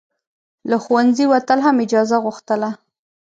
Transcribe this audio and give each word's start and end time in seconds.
له 0.69 0.77
ښوونځي 0.83 1.25
وتل 1.31 1.59
هم 1.65 1.75
اجازه 1.85 2.17
غوښتله. 2.25 2.69